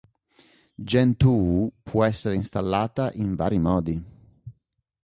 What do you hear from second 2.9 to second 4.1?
in vari modi.